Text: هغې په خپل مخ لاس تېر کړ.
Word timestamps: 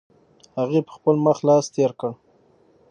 هغې 0.59 0.79
په 0.87 0.91
خپل 0.97 1.15
مخ 1.25 1.37
لاس 1.47 1.65
تېر 1.75 1.91
کړ. 1.99 2.11